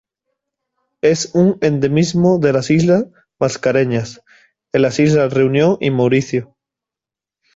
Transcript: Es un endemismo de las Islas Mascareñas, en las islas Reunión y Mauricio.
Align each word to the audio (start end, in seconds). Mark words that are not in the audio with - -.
Es 1.03 1.35
un 1.35 1.59
endemismo 1.61 2.39
de 2.39 2.53
las 2.53 2.71
Islas 2.71 3.05
Mascareñas, 3.39 4.23
en 4.73 4.81
las 4.81 4.99
islas 4.99 5.31
Reunión 5.31 5.77
y 5.79 5.91
Mauricio. 5.91 6.57